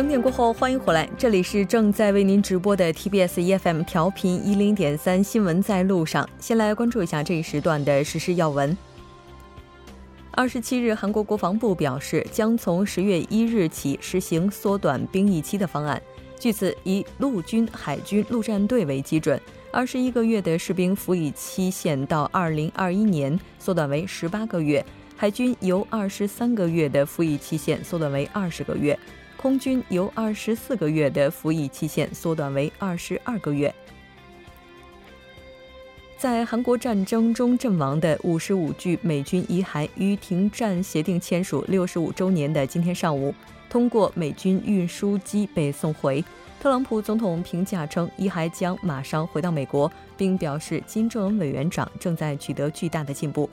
[0.00, 6.26] 整点过后，欢迎回来，这里是正在为您直播的 TBS EFM 调频一零点三新闻在路上。
[6.38, 8.74] 先来关注一下这一时段的实时要闻。
[10.30, 16.00] 二十七日，韩国国防部表示，将从十月一日起实行缩短兵役期的方案。
[16.38, 19.38] 据此，以陆军、海军陆战队为基准，
[19.70, 24.82] 二十一个月的士兵服役期限到二零二一年缩短为十八个月；
[25.14, 28.96] 海军由二十三个月的服役期限缩短为二十个月；
[29.40, 33.74] 空军由二十四个月的服役期限缩短为二十二个月。
[36.18, 43.34] 在韩国战争中阵亡的五十五具美军遗骸于停战协定签署六十五周年的今天上午，
[43.70, 46.22] 通过美军运输机被送回。
[46.60, 53.48] 特朗普总统评价称，遗骸将马上回到美国，并表示金正恩委员长正在取得巨大的进步。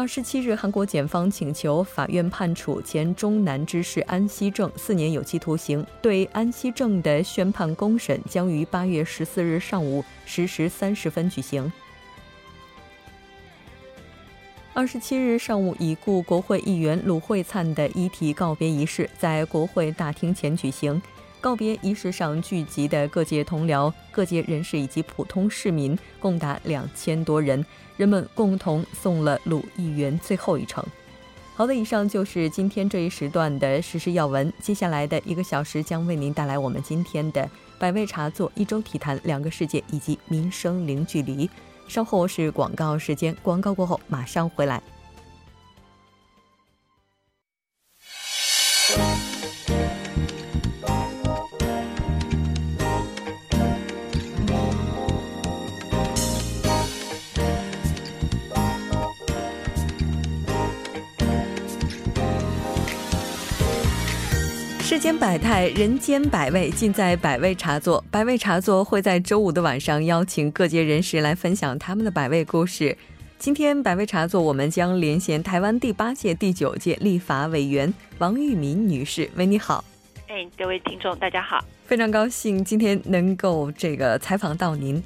[0.00, 5.86] 二十七日，韩国检方请求法院判处前中南知事安熙正四年有期徒刑。
[6.00, 11.70] 对安熙正的宣判公审将于八月十四日上午十时三十分举行。
[14.72, 21.02] 二十七日上午，已故国会议员鲁惠灿的遗体告别仪式在国会大厅前举行。
[21.40, 27.64] 告别仪式上聚集的各界同僚、各界人士以及普通市民共达两千多人，
[27.96, 30.84] 人们共同送了鲁议员最后一程。
[31.54, 34.52] 好的，以上就是今天这一时段的时事要闻。
[34.60, 41.48] 接下来的一个小时将为您带来我们今天的百味茶座、一周体坛、两个世界以及民生零距离。
[41.88, 44.82] 稍后是广告时间，广告过后马上回来。
[65.00, 68.04] 间百态，人间百味，尽在百味茶座。
[68.10, 72.94] 百味茶座会在周五的晚上邀请各界人士来分享他们的百味故事。
[73.38, 79.30] 今天百味茶座，我们将连线台湾第八届、第九届立法委员王玉民女士。
[79.36, 79.82] 喂，你好。
[80.28, 81.64] 哎，各位听众，大家好。
[81.86, 85.02] 非常高兴今天能够这个采访到您。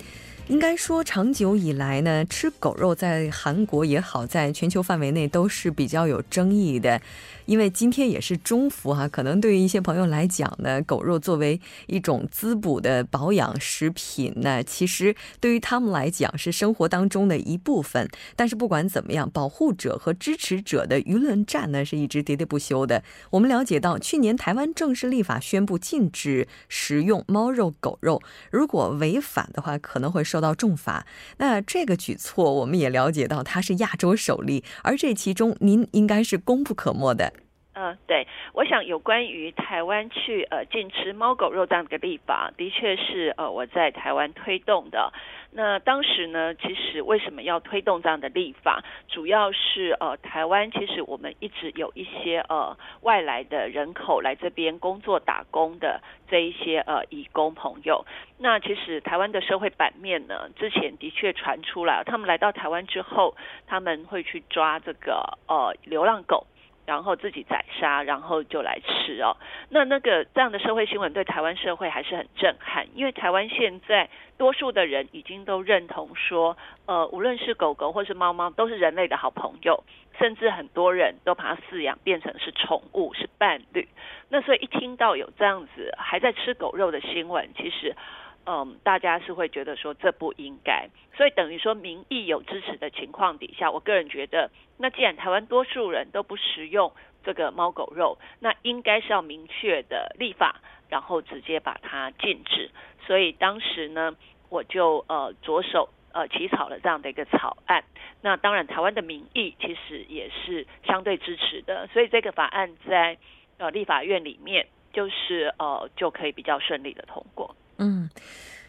[0.49, 7.01] 应该说，长久以来呢，吃狗肉在韩国也好，在全球范围内都是比较有争议的。
[7.47, 18.09] 因为今天也是中伏哈，可能对于一些朋友来讲呢，狗肉作为一种滋补的保养食品呢，其实对于他们来讲是生活当中的一部分。
[18.35, 23.03] 但是不管怎么样，保护者和支持者的舆论战呢是一直喋喋不休的。
[23.31, 31.07] 我们了解到，去年台湾正式立法宣布禁止食用猫肉、狗肉，如果违反的话，可能会受到重罚。
[31.37, 37.34] 那这个举措，我们也了解到它是亚洲首例，而这其中您应该是功不可没的。
[37.77, 45.13] 嗯，对，我想有关于台湾去呃禁吃猫狗肉这样的立法，的确是呃我在台湾推动的。
[45.51, 48.85] 那当时呢，其实为什么要推动这样的立法？
[49.09, 58.05] 主要是呃台湾其实我们一直有一些呃外来的人口来这边工作打工的这一些呃义工朋友。
[58.39, 63.35] 那其实台湾的社会版面呢，之前的确传出来，他们来到台湾之后，
[63.67, 66.47] 他们会去抓这个呃流浪狗。
[66.87, 69.37] 然后自己宰杀，然后就来吃哦。
[69.71, 76.57] 那那个这样的社会新闻对台湾社会还是很震撼，因为台湾现在多数的人已经都认同说，
[76.87, 79.83] 呃，无论是狗狗或是猫猫，都是人类的好朋友，
[80.19, 83.89] 甚至很多人都把它饲养变成是宠物，是伴侣。
[84.29, 87.95] 那所以一听到有这样子还在吃狗肉的新闻，其实。
[88.47, 96.93] 嗯，大家是会觉得说这不应该，所以等于说民意有支持的情况底下，我个人觉得，那既然台湾多数人都不食用
[97.25, 100.61] 这个猫狗肉，那应该是要明确的立法，
[100.91, 102.71] 然后直接把它禁止。
[103.07, 104.15] 所以当时呢，
[104.51, 107.83] 我就呃着手呃起草了这样的一个草案。
[108.21, 113.17] 那当然，台湾的民意其实也是相对支持的，所以这个法案在
[113.57, 117.55] 呃立法院里面，就是呃就可以比较顺利的通过。
[117.79, 118.09] 嗯，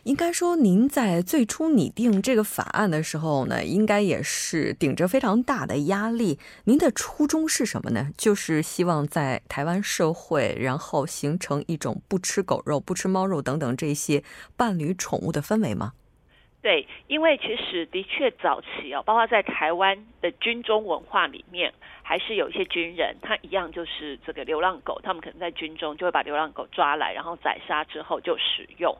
[0.03, 6.39] 应该说，您在最初拟定这个法案的时候呢，应该也是顶着非常大的压力。
[6.65, 8.09] 您的初衷是什么呢？
[8.17, 14.23] 就是希望在台湾社会，然后形成一种不吃狗肉、不吃猫肉等等这些
[14.55, 15.93] 伴侣宠物的氛围吗？
[16.65, 21.71] 对，因为其实的确早期哦，包括在台湾的军中文化里面，
[22.01, 28.97] 还是有一些军人，他一样就是这个流浪狗，他们可能在军中就会把流浪狗抓来，然后宰杀之后就使用。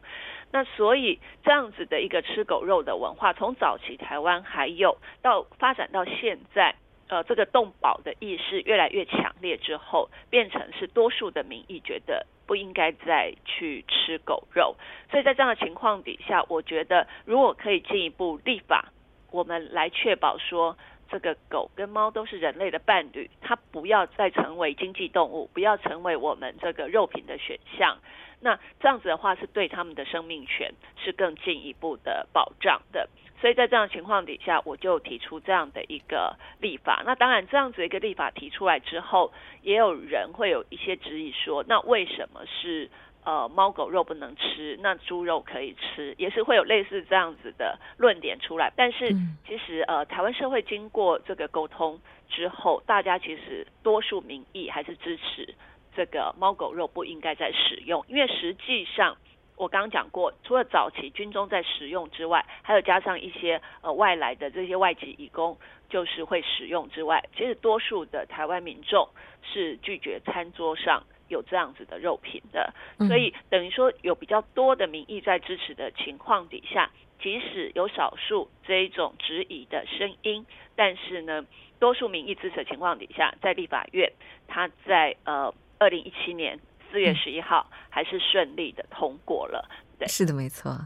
[0.52, 6.76] 那所以这样子的一个吃狗肉的文化，从早期台湾还有到发展到现在，
[7.08, 14.76] 呃这个动保的意识越来越强烈之后，变成是多数的民意觉得不应该再去吃狗肉。
[15.12, 18.92] 所以在这样的情况底下，我觉得如果可以进一步立法，
[19.32, 20.78] 我们来确保说。
[21.10, 27.98] 这个狗跟猫都是人类的伴侣，它不要再成为经济动物，不要成为我们这个肉品的选项。
[28.42, 33.10] 那这样子的话，是对他们的生命权是更进一步的保障的。
[33.40, 37.04] 所以在这样的情况底下，我就提出这样的一个立法。
[37.06, 39.32] 那当然，这样子一个立法提出来之后，
[39.62, 42.90] 也有人会有一些质疑说，那为什么是？
[43.26, 48.72] 呃，猫狗肉不能吃，那猪肉可以吃，也是会有类似这样子的论点出来。
[48.76, 49.10] 但是
[49.48, 52.00] 其实呃，台湾社会经过这个沟通
[52.30, 55.56] 之后，大家其实多数民意还是支持
[55.96, 59.18] 这个猫狗肉不应该再使用，因为实际上
[59.58, 65.58] 我刚刚讲过，除了早期军中在使用之外，还有加上一些呃外来的这些外籍义工
[65.90, 69.10] 就是会使用之外，其实多数的台湾民众
[69.42, 71.02] 是拒绝餐桌上。
[71.28, 72.74] 有这样子的肉品的，
[73.08, 76.90] 所以等于说有比较多的民意在支持的情况底下，
[77.22, 80.46] 即使有少数这一种质疑的声音，
[80.76, 81.46] 但是呢，
[81.80, 84.12] 多数民意支持的情况底下，在立法院，
[84.48, 86.60] 他在呃二零一七年
[86.92, 89.68] 四月十一号还是顺利的通过了。
[89.98, 90.78] 对，是的，没错。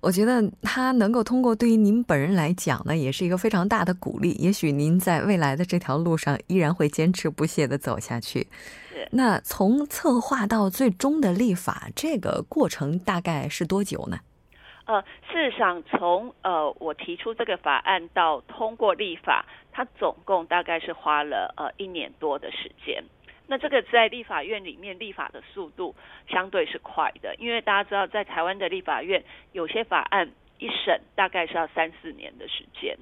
[0.00, 4.30] 我觉得他能够通过，对于您本人来讲呢，也是一个非常大的鼓励。
[4.34, 8.46] 也许您在未来的这条路上依然会坚持不懈的走下去。
[9.12, 14.18] 那从策划到最终的立法，这个过程大概是多久呢？
[14.86, 23.04] 呃，事实上，从呃我提出这个法案到通过立法，它总共大概是花了呃一年多的时间。
[23.46, 25.94] 那这个在立法院里面立法的速度
[26.28, 29.22] 相对是快的，因为大家知道，在台湾的立法院
[29.52, 32.96] 有些法案一审大概是要三四年的时间。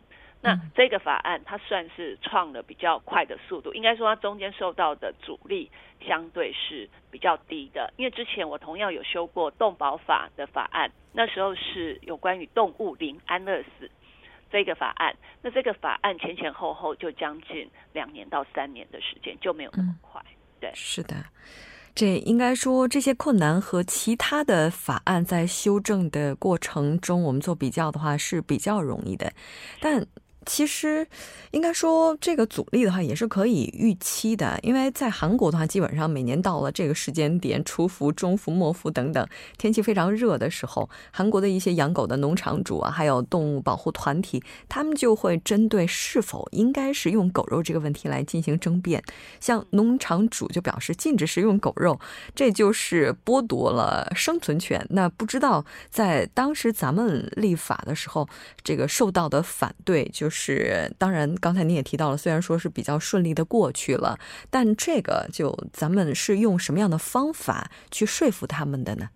[0.46, 5.70] 那这个法案它算是创了比较快的速度，应该说它中间受到的阻力
[6.06, 7.92] 相对是比较低的。
[7.96, 13.90] 因为之前我同样有修过动保法的法案，那时候是有关于动物零安乐死
[14.52, 20.22] 这个法案，那这个法案前前后后就将近两年到三年的时间，就没有那么快。
[20.60, 21.16] 对，是的，
[21.94, 29.32] 这应该说这些困难和其他的法案在修正的过程中，我们做比较的话是比较容易的，
[29.80, 30.06] 但。
[30.46, 31.04] 其实，
[31.50, 39.26] 应该说这个阻力的话也是可以预期的，因为在韩国的话，基本上每年到了这个时间点，初伏、中伏、末伏等等，
[39.58, 49.02] 天气非常热的时候，韩国的一些养狗的农场主啊，还有动物保护团体，他们就会针对是否应该食用狗肉这个问题来进行争辩。
[49.40, 51.98] 像农场主就表示禁止食用狗肉，
[52.36, 54.86] 这就是剥夺了生存权。
[54.90, 58.28] 那不知道在当时咱们立法的时候，
[58.62, 60.35] 这个受到的反对就是。
[60.38, 64.18] 是，当然，刚才你也提到了，虽然说是比较顺利的过去了，
[64.50, 69.08] 但这个就咱们是用什么样的方法去说服他们的呢？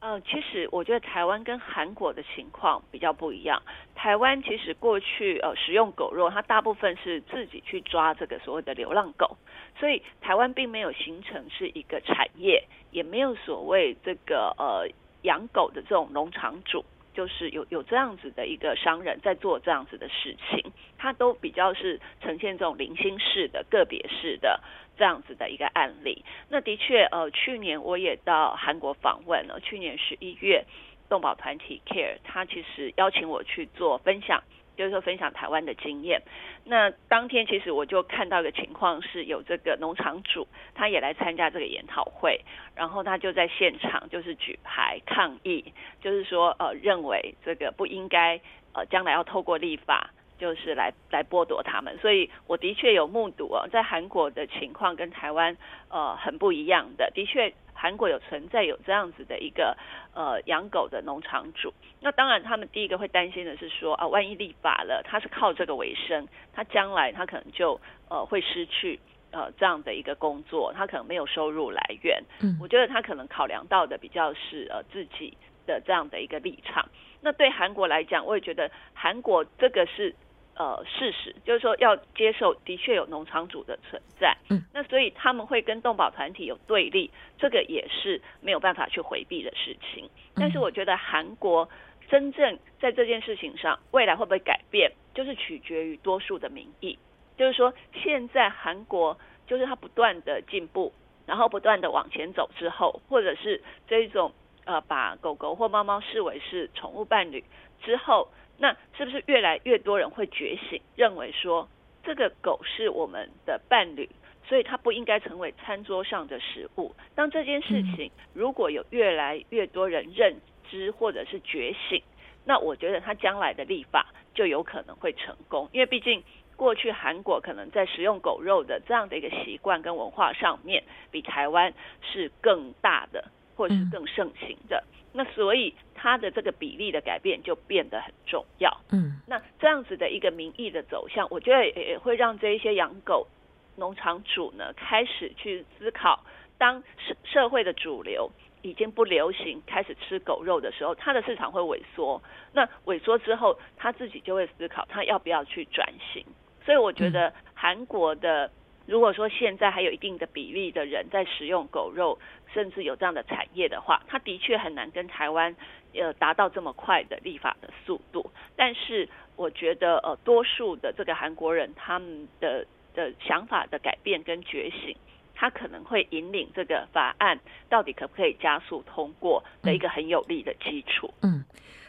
[0.00, 3.62] 呃，其实我觉得台湾跟韩国的情况比较不一样。
[3.94, 9.36] 台湾其实过去呃使用狗肉，它大部分是自己去抓这个所谓的流浪狗，
[9.78, 14.86] 所以台湾并没有形成是一个产业，也没有所谓这个呃
[15.22, 16.84] 养狗的这种农场主。
[17.14, 24.60] 就是有有这样子的一个商人，在做这样子的事情，他都比较是呈现这种零星式的、个别式的
[24.98, 26.24] 这样子的一个案例。
[26.50, 30.64] 那的确，呃，去年我也到韩国访问了，去年十一月，
[31.08, 34.42] 动保团体 Care，他其实邀请我去做分享。
[34.76, 36.22] 就是说分享台湾的经验。
[36.64, 42.40] 那当天其实我就看到一个情况，是有这个农场主，他也来参加这个研讨会，
[42.74, 48.40] 然后他就在现场就是举牌抗议，就是说呃认为这个不应该
[48.72, 51.98] 呃将来要透过立法就是来来剥夺他们。
[51.98, 55.56] 所以我的确有目睹哦，在韩国的情况跟台湾
[55.88, 57.52] 呃很不一样的，的确。
[57.74, 59.76] 韩国有存在有这样子的一个
[60.14, 67.78] 呃养狗的农场主，那当然他们第一个会担心的是说啊，万一立法了，他是靠这个为生，他将来他可能就
[68.08, 68.98] 呃会失去
[69.32, 72.22] 呃这样的一个工作，他可能没有收入来源。
[72.40, 76.88] 嗯，我觉得他可能考量到的比较是呃自己的这样的一个立场。
[77.20, 80.14] 那对韩国来讲，我也觉得韩国这个是。
[80.56, 84.36] 呃，事实就是说要接受，的确有农场主的存在。
[84.50, 90.08] 嗯，那所以他们会跟动保团体有对立，这个也是没有办法去回避的事情。
[90.36, 91.68] 但是我觉得韩国
[92.08, 96.96] 真正在这件事情上，未来会不会改变，就是取决于多数的民意。
[97.36, 99.18] 就是说，现在韩国
[99.48, 100.92] 就是它不断的进步，
[101.26, 104.32] 然后不断的往前走之后，或者是这种
[104.66, 107.42] 呃把狗狗或猫猫视为是宠物伴侣
[107.82, 108.28] 之后。
[108.58, 111.68] 那是不是越来越多人会觉醒，认为说
[112.02, 114.08] 这个狗是我们的伴侣，
[114.46, 116.94] 所以它不应该成为餐桌上的食物。
[117.14, 120.36] 当这件事情如果有越来越多人认
[120.70, 122.02] 知或者是觉醒，
[122.44, 126.22] 那我觉得它将来的立法就有可能会成功，因为毕竟
[126.56, 133.24] 过去韩国可能在食用狗肉的这样的一个习惯跟文化上面，比台湾是更大的，
[133.56, 134.84] 或者是更盛行的。
[135.16, 138.80] 那所以它的这个比例的改变就变得很重要。
[138.90, 143.28] 嗯，那这样子的一个民意的走向，我觉得也会让这一些养狗
[143.76, 146.24] 农场主呢开始去思考，
[146.58, 148.28] 当社社会的主流
[148.62, 152.20] 已经不流行开始吃狗肉的时候，它的市场会萎缩。
[152.52, 156.26] 那萎缩之后，他自己就会思考他要不要去转型。
[156.64, 158.50] 所以我觉得韩国的。
[158.86, 162.18] 如果说现在还有一定的比例的人在食用狗肉，
[162.52, 165.56] 甚至有这样的产业的话，它的确很难跟台湾
[165.94, 168.30] 呃达到这么快的立法的速度。
[168.56, 174.94] 但是我觉得呃多数的这个韩国人他们的的想法的改变跟觉醒，
[175.34, 181.12] 他可能会引领这个法案到底可不可以加速通过的一个很有力的基础。
[181.22, 181.44] 嗯。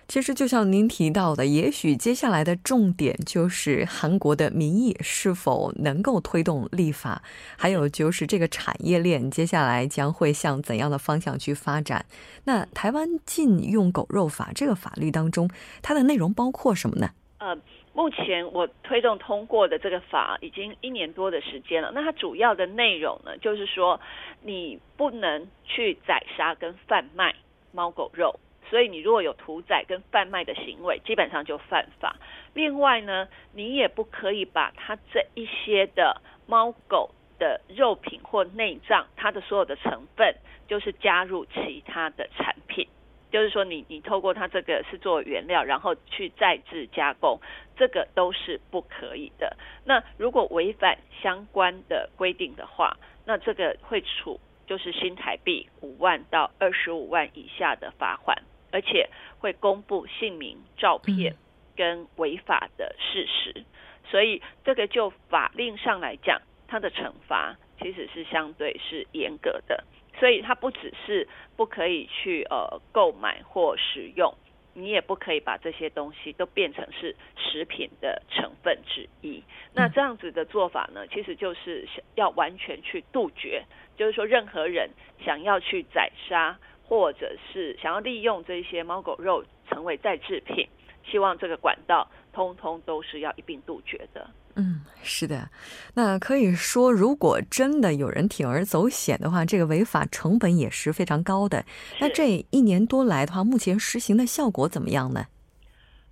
[0.07, 7.24] 其实，就像您提到的，也许接下来的重点就是韩国的民意是否能够推动立法，
[7.57, 12.05] 还有就是这个产业链接下来将会向怎样的方向去发展。
[12.43, 15.50] 那台湾禁用狗肉法这个法律当中，
[15.81, 17.09] 它的内容包括什么呢？
[17.39, 17.57] 呃，
[17.93, 21.91] 目前我推动通过的这个法已经一年多的时间了。
[21.93, 24.00] 那它主要的内容呢，就是说
[24.43, 27.35] 你不能去宰杀跟贩卖
[27.71, 28.39] 猫狗肉。
[28.69, 32.15] 所以你如果有屠宰跟贩卖的行为，基本上就犯法。
[32.53, 40.36] 另外呢，你也不可以把它这一些的猫狗的肉品或内脏，它的所有的成分，
[40.67, 42.88] 就是加入其他的产品。
[43.31, 47.38] 就是说，你你透过它这个是做原料，然后去再制加工，
[47.75, 49.57] 这个都是不可以的。
[49.84, 52.95] 那如果违反相关的规定的话，
[53.25, 58.41] 那这个会处就是新台币五万到二十五万以下的罚款。
[58.75, 61.34] 而且会公布姓名、照片
[61.77, 63.63] 跟违法的事实，
[64.12, 69.86] 所以这个就法令上来讲，它的惩罚其实是相对是严格的。
[70.20, 74.36] 所以它不只是不可以去呃购买或使用，
[74.74, 79.41] 你也不可以把这些东西都变成是食品的成分之一。
[79.74, 83.63] 那这样子的做法呢，其实就是要完全去杜绝，
[83.96, 84.89] 就是说任何人
[85.24, 86.60] 想要去宰杀。
[86.87, 90.67] 或者是想要利用这些猫狗肉成为再制品，
[91.03, 94.29] 希望这个管道通通都是要一并杜绝的。
[94.55, 95.49] 嗯，是的。
[95.95, 101.65] 那可以说，如果真的有人铤而走险的话，这个违法成本也是非常高的。
[101.99, 105.25] 那这一年多来的话，目前实行的效果怎么样呢？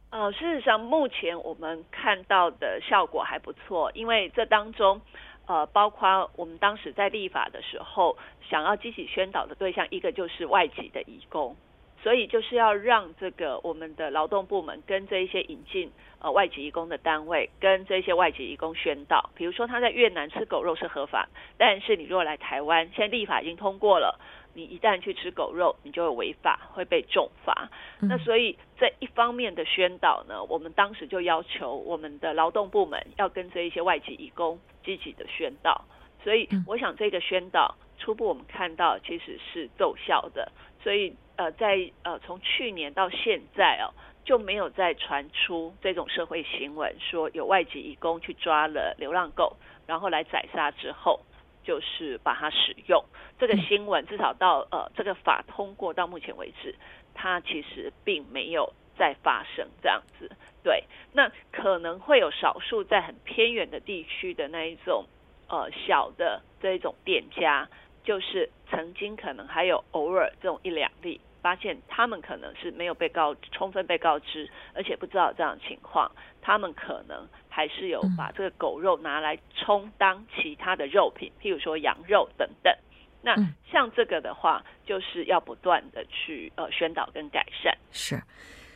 [0.09, 4.99] 呃，事实上，目前我们看到的效果还不错，因为这当中。
[5.45, 8.17] 呃，包括我们当时在立法的时候，
[8.49, 11.55] 想要积极宣导的对象，一个就是外籍的义工，
[12.03, 24.19] 所以就是要让这个我们的劳动部门跟这一些引进呃外籍移工的单位，跟这些外籍移工宣导，比如说他在越南吃狗肉是合法，但是你如果来台湾，现在立法已经通过了。
[24.55, 27.71] 你一旦去吃狗肉，你就会违法，会被重罚。
[27.99, 35.83] 那所以这一方面的宣导呢，我们当时就要求我们的劳动部门要跟这一些外籍义工积极的宣导。
[36.23, 40.51] 所以我想这个宣导初步我们看到其实是奏效的。
[40.83, 51.19] 所以呃，在呃从去年到现在哦，就没有再传出这种社会新闻，说有外籍义工去抓了流浪狗，然后来宰杀之后。
[51.65, 53.01] 就是把它使用
[53.39, 56.75] 这个新闻，至少到呃这个法通过到目前为止，
[57.13, 60.29] 它其实并没有再发生这样子。
[60.61, 65.05] 对，那可能会有少数在很偏远的地区的那一种
[65.47, 67.69] 呃小的这一种店家，
[68.03, 71.21] 就是曾经可能还有偶尔这种一两例。
[71.43, 76.09] 发现他们可能是没有被告充分被告知，而且不知道这样的情况，
[76.41, 82.73] 他们可能还是有把这个狗肉拿来充当其他的肉品，譬如说羊肉等等。
[83.21, 83.35] 那
[83.69, 87.77] 像这个的话，就是要不断的去呃宣导跟改善。
[87.91, 88.15] 是，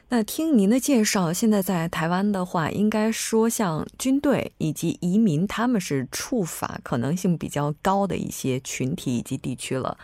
[0.09, 9.97] 那听您的介绍，现在在台湾的话，应该说像军队以及移民，他们是触法可能性比较高的一些群体以及地区了。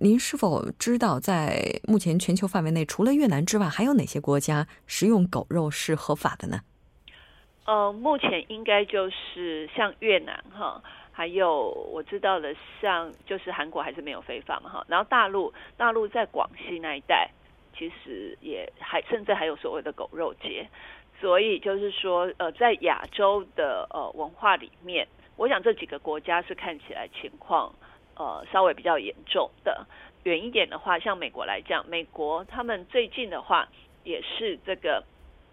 [0.00, 6.62] 您是否知道，在目前全球范围内，除了越南之外，还有哪些国家食用狗肉是合法的呢？
[7.64, 10.82] 呃，目前应该就是像越南哈，
[11.12, 14.84] 还有我知道的，像就是韩国还是没有非法嘛哈。
[14.88, 17.30] 然后大陆，大陆在广西那一带，
[17.76, 20.68] 其实也还甚至还有所谓的狗肉节。
[21.20, 27.72] 所以就是说，呃，在亚洲的呃文化里面，我想这几个国家是看起来情况
[28.16, 29.86] 呃稍微比较严重的。
[30.24, 33.68] 远一点的话，像美国来讲，美国他们最近的话
[34.02, 35.04] 也是这个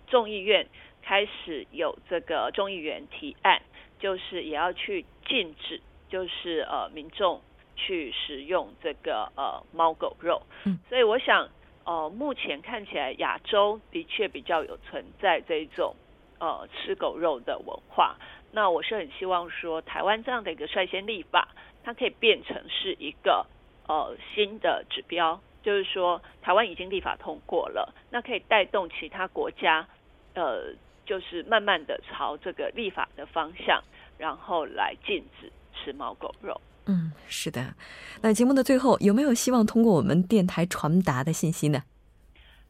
[0.08, 0.68] 众议院
[1.04, 3.62] 开始有这个众议员提案，
[4.00, 7.40] 就是也要去禁止，就是呃民众
[7.76, 10.42] 去食用这个呃猫狗肉。
[10.66, 11.48] 嗯，所以我想。
[11.84, 15.96] 呃，目前看起来亚洲的确比较有存在这种
[16.40, 18.18] 呃吃狗肉的文化。
[18.52, 21.48] 那我是很希望说，台湾这样的一个率先立法，
[21.84, 23.46] 它可以变成是一个
[23.88, 29.88] 呃新的指标，就是说台湾已经立法通过了，那可以带动其他国家
[30.34, 30.74] 呃，
[31.06, 33.82] 就是慢慢的朝这个立法的方向，
[34.18, 36.60] 然后来禁止吃猫狗肉。
[36.88, 37.74] 嗯，是的。
[38.22, 41.84] 那节目的最后，有没有希望通过我们电台传达的信息呢？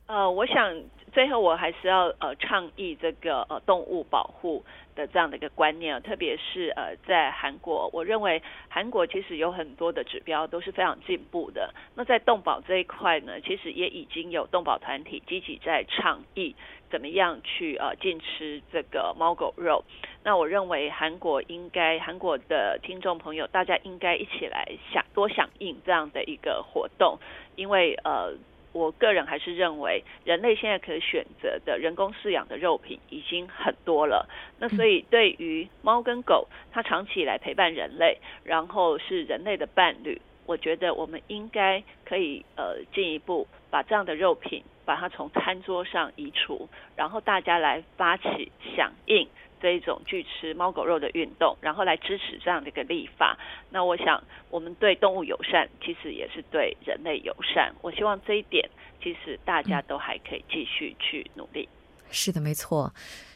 [0.07, 0.81] 呃，我想
[1.13, 4.63] 最后我还是要呃倡议这个呃动物保护
[4.93, 11.73] 的这样的一个观念啊，特别是呃在韩国，我认为韩国其实有很多的指标都是非常进步的。
[11.95, 16.53] 那在动保这一块呢，其实也已经有动保团体积极在倡议
[16.91, 19.83] 怎么样去呃禁吃这个猫狗肉。
[20.23, 27.17] 那我认为韩国应该，韩国的听众朋友大家应该一起来响多响应这样的一个活动，
[27.55, 28.33] 因为呃。
[28.73, 34.29] 我个人还是认为，人类现在可以选择的人工饲养的肉品已经很多了。
[34.59, 49.27] 那所以，对于猫跟狗，它长期以来陪伴人类，然后是人类的伴侣，我觉得我们应该可以呃进一步把这样的肉品把它从餐桌上移除，然后大家来发起响应。
[49.61, 53.37] 这一种拒吃猫狗肉的运动，然后来支持这样的一个立法。
[53.69, 57.71] 那我想，我们对动物友善，其实也是对人类友善。
[57.83, 58.67] 我希望这一点，
[59.03, 61.69] 其实大家都还可以继续去努力。
[62.09, 62.91] 是的，没错。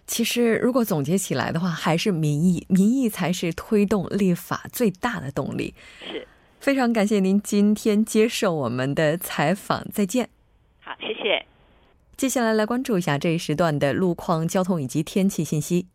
[0.07, 5.75] 其实，如果总结起来的话，还是民意，民意才是推动立法最大的动力。
[6.11, 6.27] 是，
[6.59, 9.85] 非常感谢您今天接受我们的采访。
[9.91, 10.29] 再见。
[10.79, 11.45] 好，谢谢。
[12.17, 15.87] 接下来来关注一下这一时段的路况、交通以及天气信息。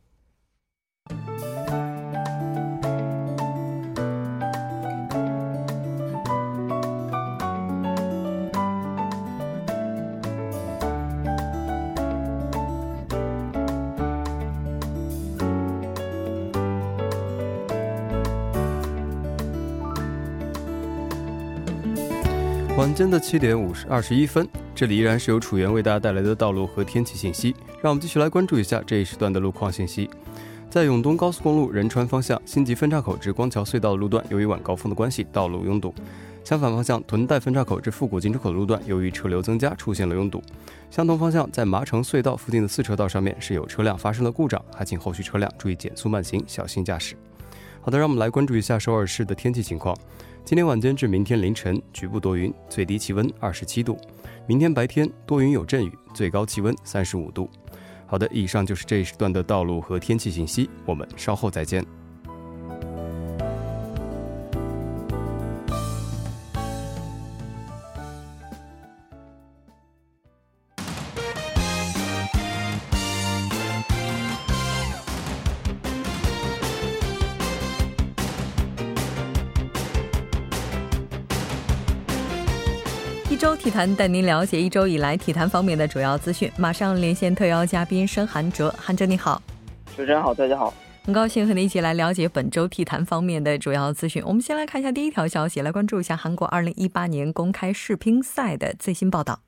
[22.81, 27.55] 晚间的七点五十二十一分，这里依然是由楚源为大家带来的道路和天气信息。
[27.83, 30.09] 让我们继续来关注一下这一时段的路况信息。
[30.71, 35.95] 在永东高速公路仁川方向新集分岔口至光桥隧道路段，由于晚高峰的关系，道路拥堵。
[36.43, 40.43] 相反方向屯代分岔口至复古进出口路段，由于车流增加，出现了拥堵。
[40.91, 47.15] 相同方向在麻城隧道附近的四车道上面是有车辆发生了故障，还请后续车辆注意减速慢行，小心驾驶。
[47.83, 49.95] 好的，让我们来关注一下首尔市的天气情况。
[50.51, 53.97] 今天晚间至明天凌晨，局部多云，最低气温二十七度；
[54.49, 57.49] 明天白天多云有阵雨，最高气温三十五度。
[58.05, 61.87] 好的，以上就是这一时段的道路和天气信息，我们稍后再见。
[83.81, 86.53] 坛带您了解一周以来体坛方面的主要资讯。
[86.59, 89.41] 马上连线特邀嘉宾申韩哲，韩哲你好，
[89.97, 90.71] 主持人好，大家好，
[91.07, 94.23] 很高兴和你一起来了解本周体坛方面的主要资讯。
[94.27, 99.41] 我们先来看一下第一条消息，来关注一下韩国2018年公开世乒赛的最新报道。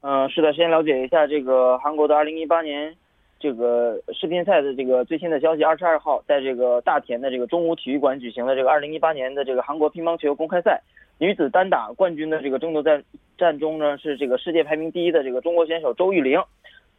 [0.00, 2.94] 嗯，是的，先了解一下这个韩国的2018年
[3.38, 5.62] 这个世乒赛的这个最新的消息。
[5.62, 10.80] 二十二号，在这个大田的这个中武体育馆举行的这个2018年的这个韩国乒乓球公开赛。
[11.20, 13.02] 女子单打冠军的这个争夺战
[13.38, 16.42] 战中呢，是这个世界排名第一的这个中国选手周玉玲，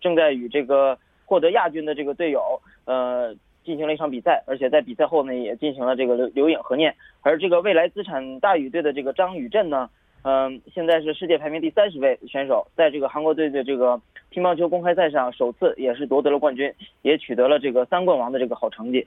[0.01, 6.95] 正在与这个获得亚军的这个队友呃进行了一场比赛，而且在比赛后呢也进行了这个留留影合念。
[7.21, 9.89] 而这个未来资产大宇队的这个张宇镇呢，
[10.23, 19.05] 嗯，现在是世界排名第三十位选手，在这个韩国队的这个乒乓球公开赛上首次也是夺得了冠军，也取得了这个三冠王的这个好成绩。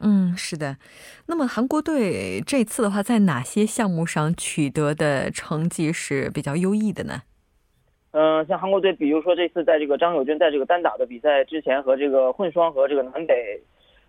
[0.00, 0.76] 嗯，是的。
[1.26, 7.22] 那么韩国队这次的话，在哪些项目上取得的成绩是比较优异的呢？
[8.12, 13.60] 嗯，像韩国队，比如说这次在这个张友军在这个单打的比赛之前，和这个混双和这个南北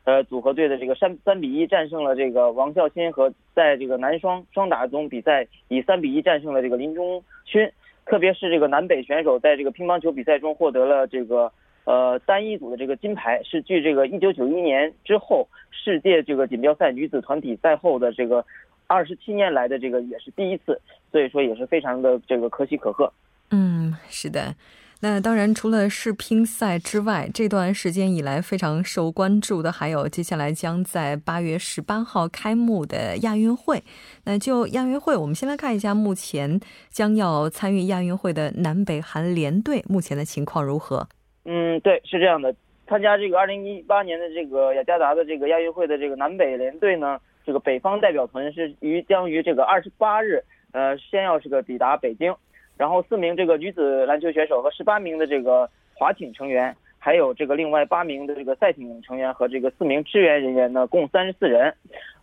[0.06, 7.70] 呃组合队的这个三三比一战胜了这个王孝钦，和在这个男双双打中比赛以三比一战胜了这个林中勋。
[8.04, 11.52] 特别是这个南北选手在这个乒乓球比赛中获得了这个
[11.86, 18.46] 呃单一组的这个金牌，是距这个一九九一年之后世界这个锦标赛女子团体赛后的这个
[18.88, 20.80] 二十七年来的这个也是第一次，
[21.12, 23.12] 所以说也是非常的这个可喜可贺。
[23.52, 24.56] 嗯，是的。
[25.04, 33.84] 那当然，除了世乒赛之外，这段时间以来非常受关注的，还有接下来将在八月十八号开幕的亚运会。
[34.26, 36.60] 那就亚运会，我们先来看一下目前
[36.92, 41.08] 将要参与亚运会的南北韩联队目前的情况如何？
[41.46, 42.54] 嗯，对，是这样的。
[42.88, 52.36] 参加这个二零一八年的这个雅加达的这个亚运会的这个南北联队呢，这个北方代表团是于将于这个二十八日，呃，先要这个抵达北京。
[52.78, 61.74] 然后四名这个女子篮球选手和十八名的这个滑艇成员，还有这个另外八名的这个赛艇成员和这个四名支援人员呢，共三十四人。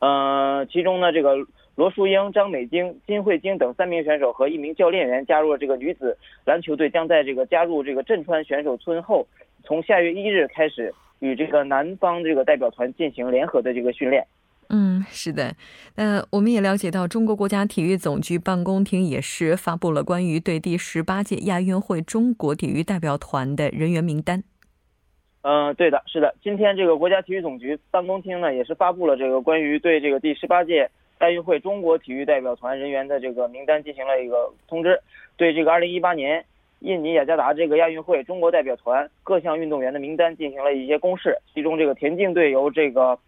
[0.00, 1.36] 呃，其中呢，这个
[1.78, 9.24] 罗淑英、张美晶、金慧晶等三名选手和一名教练员加入了这个女子篮球队，将在这个加入这个镇川选手村后，
[9.62, 14.26] 从下月一日开始与这个南方这个代表团进行联合的这个训练。
[14.70, 15.54] 嗯，是的，
[15.94, 24.42] 那我们也了解到，中国国家体育总局办公厅也是发布了关于对第十八届亚运会中国体育代表团的人员名单。
[25.42, 35.00] 嗯，对的，是的，今天这个国家体育总局办公厅呢，也是发布了这个关于对这个第十八届亚运会中国体育代表团人员的这个名单进行了一个通知，
[35.36, 36.44] 对这个二零一八年
[36.80, 43.18] 印尼雅加达这个亚运会中国代表团各项运动员的名单进行了一些公示，其中这个田径队由这个。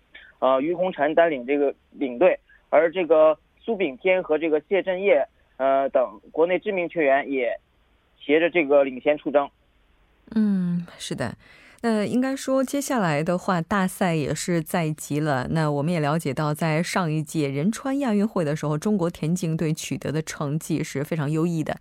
[0.43, 2.35] 呃，于洪臣带领这个领队，
[2.71, 5.23] 而这个苏炳添和这个谢震业，
[5.59, 7.55] 呃等国内知名球员也
[8.19, 9.47] 携着这个领衔出征。
[10.35, 11.31] 嗯，是的，
[11.83, 15.49] 那应该说接下来的话，大赛也是在即了。
[15.51, 21.77] 那我们也了解到，在上一届仁川亚运会的时候，中国田径队取得的成绩是非常优异的。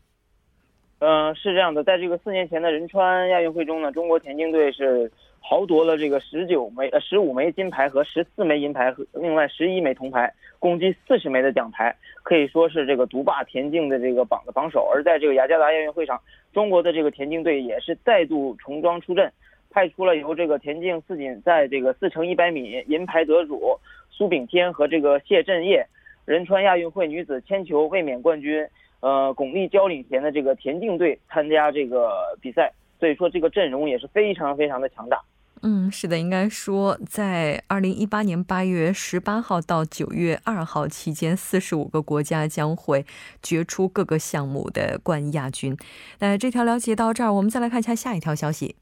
[0.99, 5.11] 嗯，是这样的，在这个四年前的仁川亚运会中呢，中国田径队是。
[5.41, 14.87] 豪夺了这个十九枚呃十五枚金牌和十四枚银牌和另外十一枚铜牌，共计四十枚的奖牌，可以说是这个独霸田径的这个榜的榜首。
[14.93, 16.21] 而在这个雅加达亚运会上，
[16.53, 19.31] 中国的这个田径队也是再度重装出阵，
[19.69, 23.77] 派出了由这个田径四锦赛这个四乘一百米银牌得主
[24.09, 25.85] 苏炳添和这个谢震业，
[26.25, 28.67] 仁川亚运会女子铅球卫冕冠军
[28.99, 32.71] 呃巩立姣领衔的这个田径队参加这个比赛。
[32.99, 35.17] 所以说，这个阵容也是非常非常的强大。
[35.61, 43.05] 嗯，是的，应该说，在二零一八年八月十八号到九月二号期间，四十五个国家将会
[43.41, 45.77] 决出各个项目的冠亚军。
[46.19, 48.75] 那这条了解到这儿，我们再来看一下下一条消息。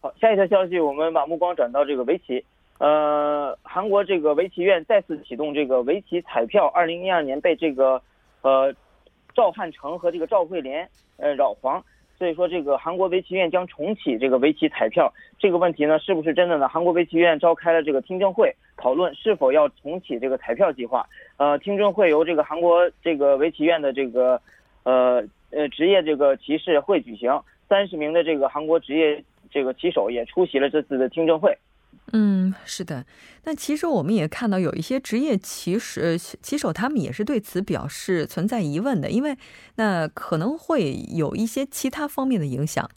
[0.00, 2.44] 好，下一条消息，我们把目光转到这个围棋。
[2.78, 6.68] 呃，韩国这个围棋院再次启动这个围棋彩票。
[6.68, 8.00] 二零一二年被这个
[8.42, 8.72] 呃
[9.34, 11.82] 赵汉成和这个赵慧莲呃扰黄。
[12.16, 16.68] 所以说，这个韩国围棋院将重启这个围棋彩票这个问题呢，是不是真的呢？
[16.68, 21.08] 韩国围棋院召开了这个听证会，讨论是否要重启这个彩票计划。
[21.36, 24.40] 呃，听证会由这个韩国这个围棋院的这个，
[24.82, 31.56] 呃呃职业这个棋士会举行，三十名的这个韩国职业这个棋手也出席了这次的听证会。
[32.12, 33.04] 嗯，是的。
[33.44, 39.36] 那其实我们也看到有一些职业棋士、棋手，他们也是对此表示存在疑问的，因为
[39.76, 42.88] 那可能会有一些其他方面的影响。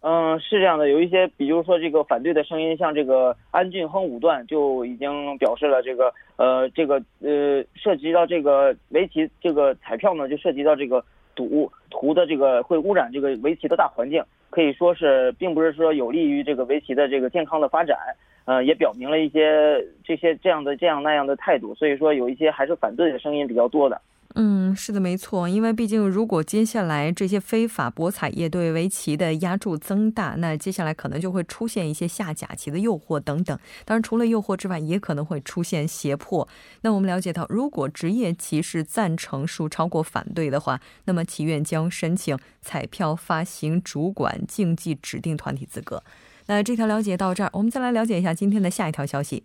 [0.00, 11.02] 嗯，是这样的，有一些，比如说这个反对的声音，像这个安俊亨五段就已经表示了，这个呃，这个呃，涉及到这个围棋这个彩票呢，就涉及到这个
[11.34, 14.22] 赌图的这个会污染这个围棋的大环境。
[14.54, 17.98] 可以说是，并不是说有利于这个围棋的这个健康的发展，
[18.44, 24.00] 呃，也表明了一些这些这样的这样那样的态度，所以说有一些还是反对的声音比较多的。
[24.36, 25.48] 嗯，是的，没错。
[25.48, 33.56] 因为毕竟，如果接下来这些非法博彩业对围棋的压注增大，那接下来可能就会出现一些下假棋的诱惑等等。
[33.84, 36.48] 当然，除了诱惑之外，也可能会出现胁迫。
[36.80, 46.02] 那我们了解到，如果职业棋士赞成数超过反对的话，那么棋院将申请彩票发行主管竞技指定团体资格。
[46.46, 49.44] 那这条了解到这儿，我们再来了解一下今天的下一条消息。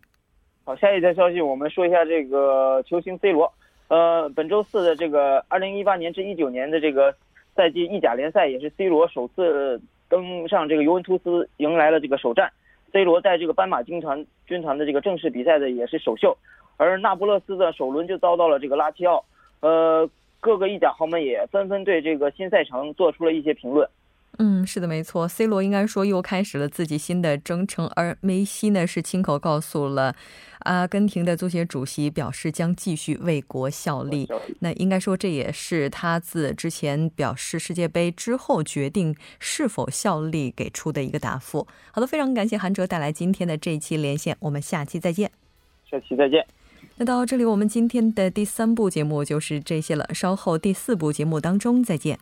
[0.63, 3.53] 好，下一条消息，我们说一下这个球星 C 罗。
[3.89, 7.13] 呃，本周四的这个二零一八年至一九年的这个
[7.55, 12.51] 赛季意甲联赛，也是 C 罗首次登上这个尤文图斯，迎来了这个首战。
[12.93, 16.37] C 罗在这个斑马军团军团的这个正式比赛的也是首秀，
[16.77, 19.25] 而那不勒斯的首轮就遭到了这个拉齐奥。
[19.61, 20.07] 呃，
[20.39, 23.89] 各个意甲豪门也纷纷对这个新赛程做出了一些评论。
[24.41, 25.27] 嗯，是的，没错。
[25.27, 30.15] C 罗应该说又开始了自己新的征程，而梅西呢是亲口告诉了
[30.59, 34.29] 阿根廷的足协主席，表示将继续为国效力。
[34.59, 41.67] 那应该说这也是他自之前表示世界杯之后决定是否效力给出的一个答复。
[41.91, 45.29] 好的，非常感谢韩哲带来今天的这一期连线，我们下期再见。
[45.91, 46.47] 下期再见。
[46.95, 50.07] 那到这里，我们今天的第三部节目就是这些了。
[50.13, 52.17] 稍后第四部节目当中再见。